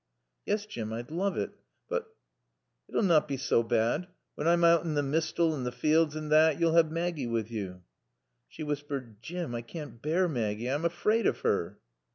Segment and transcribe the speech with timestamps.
[0.47, 1.51] "Yes, Jim, I'd love it.
[1.87, 2.07] But"
[2.89, 4.07] "It'll not bae soa baad.
[4.33, 7.27] Whan I'm out in t' mistal and in t' fields and thot, yo'll have Maaggie
[7.27, 7.83] with yo."
[8.47, 9.21] She whispered.
[9.21, 10.71] "Jim I can't bear Maggie.
[10.71, 11.77] I'm afraid of her."